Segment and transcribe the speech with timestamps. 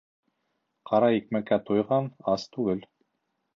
[0.91, 2.85] Ҡара икмәккә туйған ас түгел.